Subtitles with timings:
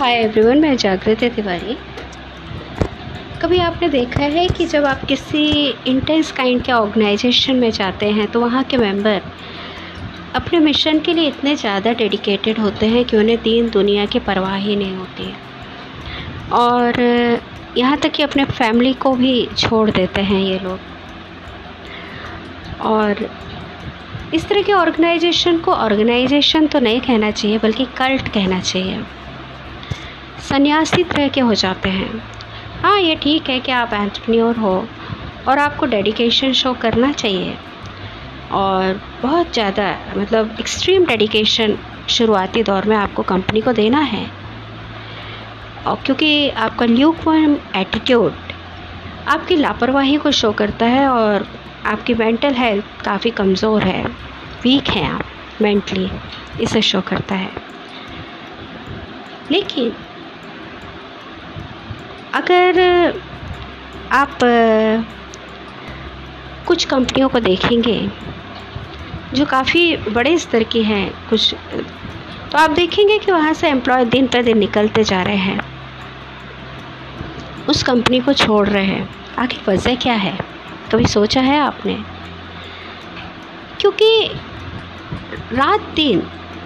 [0.00, 1.76] Hi everyone मैं जागृति तिवारी।
[3.42, 5.42] कभी आपने देखा है कि जब आप किसी
[5.88, 9.20] इंटेंस काइंड के ऑर्गेनाइजेशन में जाते हैं तो वहाँ के मेंबर
[10.34, 14.56] अपने मिशन के लिए इतने ज़्यादा डेडिकेटेड होते हैं कि उन्हें दीन दुनिया की परवाह
[14.56, 15.36] ही नहीं होती। है
[16.54, 17.00] और
[17.76, 20.78] यहाँ तक कि अपने फैमिली को भी छोड़ देते हैं ये लोग।
[22.86, 23.28] और
[24.34, 29.02] इस तरह के ऑर्गेनाइजेशन को ऑर्गेनाइजेशन तो नहीं कहना चाहिए, बल्कि कल्ट कहना चाहिए।
[30.40, 32.22] सन्यासी तरह के हो जाते हैं।
[32.82, 34.74] हाँ ये ठीक है कि आप एंटरप्रेन्योर हो
[35.48, 37.56] और आपको डेडिकेशन शो करना चाहिए।
[38.52, 41.76] और बहुत ज़्यादा मतलब एक्सट्रीम डेडिकेशन
[42.08, 44.26] शुरुआती दौर में आपको कंपनी को देना है।
[45.86, 47.28] और क्योंकि आपका ल्यूक
[47.76, 48.32] एटीट्यूड
[49.28, 51.46] आपकी लापरवाही को शो करता है और
[51.86, 54.04] आपकी मेंटल हेल्थ काफ़ी कमज़ोर है।
[54.62, 56.10] वीक हैं आप मेंटली
[56.60, 57.50] इसे शो करता है।
[59.50, 59.92] लेकिन
[62.34, 62.80] अगर
[64.12, 64.38] आप
[66.66, 68.10] कुछ कंपनियों को देखेंगे,
[69.34, 71.54] जो काफ़ी बड़े स्तर की हैं, कुछ
[72.52, 75.60] तो आप देखेंगे कि वहाँ से एम्प्लॉय दिन पर दिन निकलते जा रहे हैं।
[77.68, 80.38] उस कंपनी को छोड़ रहे हैं। आखिर वजह क्या है?
[80.92, 81.94] कभी सोचा है आपने?
[83.80, 84.30] क्योंकि
[85.52, 86.22] रात दिन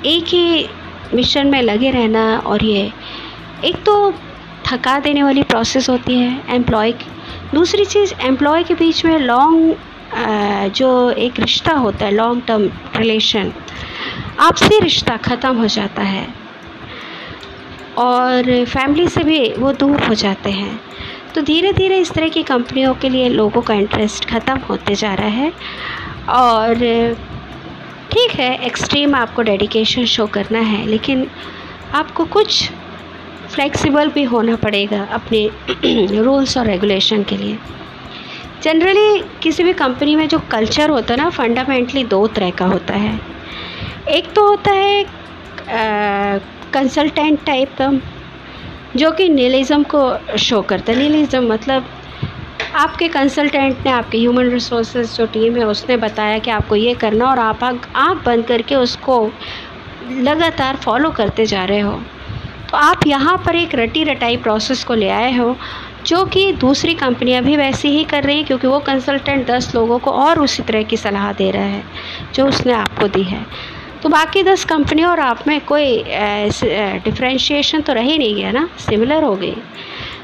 [0.06, 0.68] एक ही
[1.14, 2.92] मिशन में लगे रहना और ये,
[3.64, 4.14] एक तो
[4.75, 7.11] थका देने वाली प्रोसेस होती है एम्प्लॉय की।
[7.55, 9.77] दूसरी चीज़ एम्प्लॉय के बीच में लॉन्ग
[10.77, 13.53] जो एक रिश्ता होता है लॉन्ग टर्म रिलेशन
[14.41, 16.27] आपसी रिश्ता ख़त्म हो जाता है।
[17.98, 20.81] और फैमिली से भी वो दूर हो जाते हैं।
[21.34, 25.14] तो धीरे धीरे इस तरह की कंपनियों के लिए लोगों का इंटरेस्ट ख़त्म होते जा
[25.14, 25.53] रहा है।
[26.31, 26.75] और
[28.12, 31.27] ठीक है एक्सट्रीम आपको डेडिकेशन शो करना है, लेकिन
[31.94, 32.70] आपको कुछ
[33.55, 35.48] फ्लेक्सिबल भी होना पड़ेगा अपने
[36.22, 37.59] रूल्स और रेगुलेशन के लिए।
[38.62, 42.94] जनरली किसी भी कंपनी में जो कल्चर होता है ना फंडामेंटली दो तरह का होता
[42.94, 43.19] है।
[44.10, 45.04] एक तो होता है
[46.75, 47.91] कंसल्टेंट टाइप का
[48.97, 51.86] जो कि नीलिज़म को शो करता है। नीलिज़म मतलब
[52.76, 57.26] आपके कंसल्टेंट ने, आपके ह्यूमन रिसोर्सेज जो टीम है, उसने बताया कि आपको ये करना
[57.26, 59.22] और आप आँख बंद करके उसको
[60.10, 62.00] लगातार फॉलो करते जा रहे हो।
[62.74, 65.56] तो आप यहाँ पर एक रटी रटाई प्रोसेस को ले आए हो,
[66.06, 69.98] जो कि दूसरी कंपनियाँ भी वैसे ही कर रही हैं, क्योंकि वो कंसल्टेंट दस लोगों
[69.98, 71.82] को और उसी तरह की सलाह दे रहा है,
[72.34, 73.44] जो उसने आपको दी है।
[74.02, 76.02] तो बाकी दस कंपनियों और आप में कोई
[77.04, 78.68] डिफ्रेंशिएशन तो रह नहीं गया ना?
[78.78, 79.54] सिमिलर हो गई।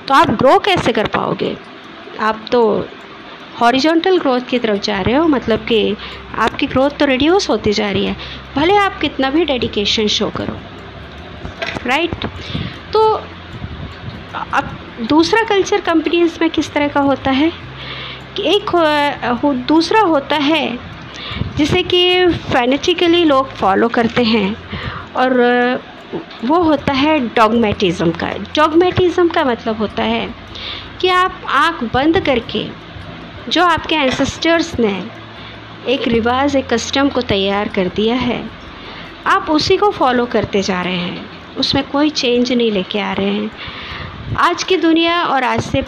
[0.08, 1.56] तो आप ग्रो कैसे कर पाओगे?
[2.20, 2.64] आप तो
[3.60, 5.96] हॉरिजॉन्टल ग्रोथ की तरफ़ जा रहे हो मतलब कि
[6.38, 8.16] आपकी ग्रोथ तो रिड्यूस होती जा रही है।
[8.56, 10.58] भले आप कितना भी डेडिकेशन शो करो।
[11.86, 12.26] राइट?
[12.92, 13.00] तो
[14.54, 14.76] अब
[15.08, 17.52] दूसरा कल्चर कंपनीज़ में किस तरह का होता है?
[18.36, 18.70] कि एक
[19.68, 20.78] दूसरा होता है,
[21.56, 24.56] जिसे कि फैनेटिकली लोग फॉलो करते हैं,
[25.16, 25.32] और
[26.44, 30.28] वो होता है डॉगमेटिज़म का। डॉगमेटिज़म का मतलब होता है
[31.00, 32.66] कि आप आँख बंद करके,
[33.48, 35.04] जो आपके एंसेस्टर्स ने
[35.88, 38.44] एक रिवाज, एक कस्टम को तैयार कर दिया है,
[39.26, 43.30] आप उसी को फॉलो करते जा रहे हैं। उसमें कोई चेंज नहीं लेके आ रहे
[43.30, 43.50] हैं।
[44.36, 45.82] आज की दुनिया और आज से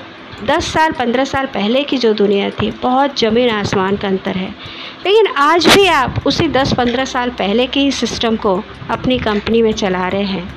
[0.45, 4.55] दस साल पंद्रह साल पहले की जो दुनिया थी बहुत ज़मीन आसमान का अंतर है।
[5.07, 9.63] लेकिन आज भी आप उसी दस पंद्रह साल पहले के ही सिस्टम को अपनी कंपनी
[9.63, 10.55] में चला रहे हैं।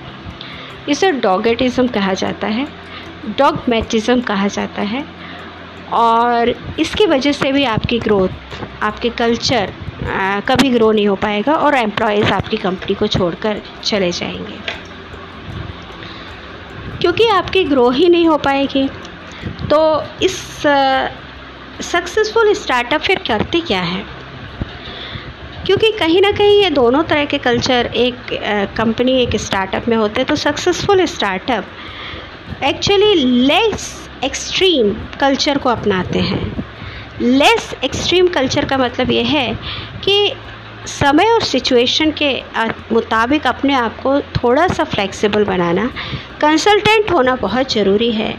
[0.89, 2.67] इसे डॉगेटिज़म कहा जाता है
[3.37, 5.05] डॉगमेटिज़म कहा जाता है।
[5.93, 6.49] और
[6.79, 8.29] इसकी वजह से भी आपकी ग्रोथ
[8.83, 9.73] आपके कल्चर
[10.05, 14.84] आ, कभी ग्रो नहीं हो पाएगा और एम्प्लॉयज़ आपकी कंपनी को छोड़कर चले जाएँगे।
[17.05, 18.88] क्योंकि आपकी ग्रो ही नहीं हो पाएगी।
[19.69, 19.79] तो
[20.23, 20.35] इस
[21.83, 24.03] सक्सेसफुल स्टार्टअप फिर करते क्या है?
[25.66, 28.34] क्योंकि कहीं ना कहीं ये दोनों तरह के कल्चर एक
[28.78, 33.13] कंपनी एक स्टार्टअप में होते हैं। तो successful startup actually
[33.43, 36.66] less extreme culture को अपनाते हैं।
[37.22, 39.47] लेस एक्सट्रीम कल्चर का मतलब ये है
[40.05, 40.34] कि
[40.87, 42.32] समय और सिचुएशन के
[42.91, 45.90] मुताबिक अपने आप को थोड़ा सा फ्लेक्सिबल बनाना
[46.41, 48.35] कंसल्टेंट होना बहुत ज़रूरी है।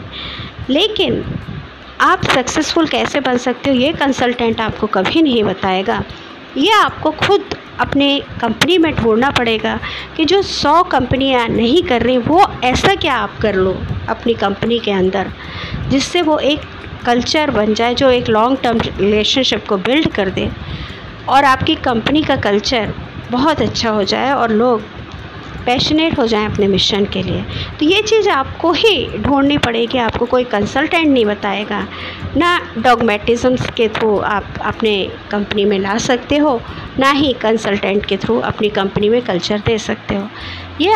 [0.69, 1.23] लेकिन
[2.01, 6.03] आप सक्सेसफुल कैसे बन सकते हो, ये कंसल्टेंट आपको कभी नहीं बताएगा।
[6.57, 9.79] ये आपको खुद अपने कंपनी में ढूंढना पड़ेगा
[10.17, 13.75] कि जो सौ कंपनियाँ नहीं कर रही, वो ऐसा क्या आप कर लो
[14.09, 15.31] अपनी कंपनी के अंदर,
[15.89, 16.61] जिससे वो एक
[17.05, 20.49] कल्चर बन जाए, जो एक लॉन्ग टर्म रिलेशनशिप को बिल्ड कर दे।
[21.29, 22.93] और आपकी कंपनी का कल्चर
[23.31, 24.81] बहुत अच्छा हो जाए और लोग
[25.65, 27.41] पैशनेट हो जाएँ अपने मिशन के लिए।
[27.79, 31.85] तो ये चीज़ आपको ही ढूंढनी पड़ेगी, आपको कोई कंसल्टेंट नहीं बताएगा,
[32.37, 34.93] ना डॉगमेटिज़म्स के थ्रू आप अपने
[35.31, 36.59] कंपनी में ला सकते हो,
[36.99, 40.29] ना ही कंसल्टेंट के थ्रू अपनी कंपनी में कल्चर दे सकते हो।
[40.81, 40.93] ये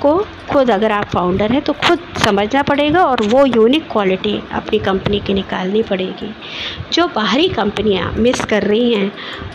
[0.00, 4.78] आपको खुद अगर आप फाउंडर हैं तो खुद समझना पड़ेगा और वो यूनिक क्वालिटी अपनी
[4.78, 6.32] कंपनी की निकालनी पड़ेगी।
[6.92, 9.12] जो बाहरी कंपनियाँ मिस कर रही हैं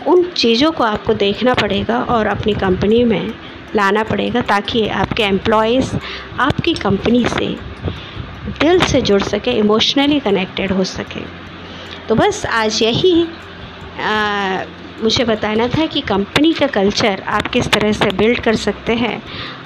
[0.07, 3.33] उन चीज़ों को आपको देखना पड़ेगा और अपनी कंपनी में
[3.75, 5.95] लाना पड़ेगा ताकि आपके एम्प्लॉयज़
[6.39, 7.47] आपकी कंपनी से
[8.61, 11.25] दिल से जुड़ सके इमोशनली कनेक्टेड हो सके।
[12.07, 13.27] तो बस आज यही
[14.01, 14.63] आ,
[15.03, 19.21] मुझे बताना था कि कंपनी का कल्चर आप किस तरह से बिल्ड कर सकते हैं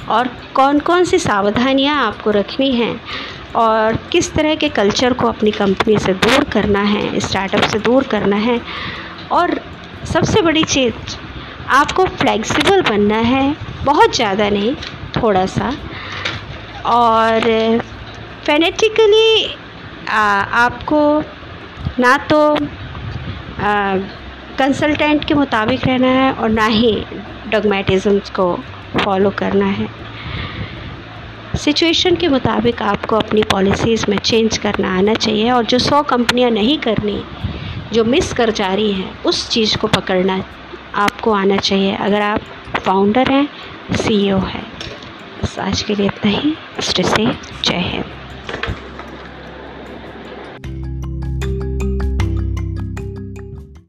[0.10, 3.00] और कौन कौन सी सावधानियाँ आपको रखनी हैं
[3.56, 8.04] और किस तरह के कल्चर को अपनी कंपनी से दूर करना है, स्टार्टअप से दूर
[8.08, 8.60] करना है
[9.32, 9.60] और
[10.14, 11.16] सबसे बड़ी चीज़,
[11.70, 14.76] आपको फ्लेक्सिबल बनना है, बहुत ज़्यादा नहीं
[15.16, 15.74] थोड़ा सा
[16.88, 17.42] और
[18.46, 19.54] फेनेटिकली
[20.10, 21.02] आपको
[22.00, 22.56] ना तो
[24.60, 26.94] कंसल्टेंट के मुताबिक रहना है और ना ही
[27.50, 28.48] डॉगमेटिज़म्स को
[28.98, 29.88] फॉलो करना है।
[31.56, 36.52] सिचुएशन के मुताबिक आपको अपनी पॉलिसीज़ में चेंज करना आना चाहिए और जो सौ कंपनियाँ
[36.52, 37.24] नहीं करनी,
[37.94, 40.44] जो मिस कर जा रही हैं, उस चीज़ को पकड़ना
[40.96, 42.40] आपको आना चाहिए। अगर आप
[42.86, 43.50] फाउंडर हैं
[43.96, 44.72] सीईओ हैं।
[45.44, 47.26] बस आज के लिए इतना ही। स्टे से
[47.64, 48.19] जय हिंद।